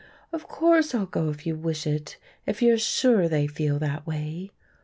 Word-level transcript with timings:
"Of 0.33 0.47
course 0.47 0.95
I'll 0.95 1.05
go 1.05 1.29
if 1.29 1.45
you 1.45 1.55
wish 1.55 1.85
it, 1.85 2.17
if 2.47 2.59
you're 2.63 2.79
sure 2.79 3.29
they 3.29 3.45
feel 3.45 3.77
that 3.77 4.07
way." 4.07 4.49